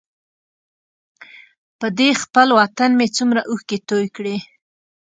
[1.79, 4.37] په دې خپل وطن مې څومره اوښکې توی کړې.